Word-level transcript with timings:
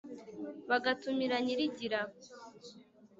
Bagatumira 0.69 1.35
Nyirigira, 1.43 1.99